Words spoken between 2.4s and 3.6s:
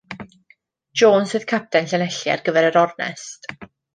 gyfer yr ornest.